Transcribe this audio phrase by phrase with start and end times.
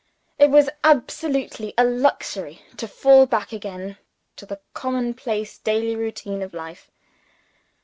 [0.39, 3.97] It was absolutely a luxury to fall back again
[4.33, 6.89] into the common place daily routine of life.